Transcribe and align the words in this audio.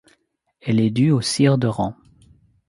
Elle 0.61 0.79
est 0.79 0.89
due 0.89 1.11
aux 1.11 1.21
sires 1.21 1.59
de 1.59 1.67
Rang. 1.67 1.93